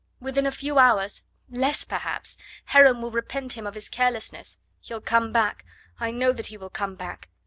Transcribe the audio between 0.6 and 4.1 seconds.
hours less perhaps Heron will repent him of his